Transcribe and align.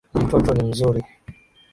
Mtoto 0.13 0.53
ni 0.53 0.63
mzuri. 0.63 1.03